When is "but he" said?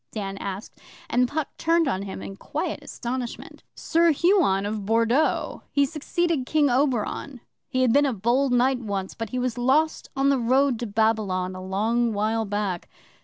9.13-9.37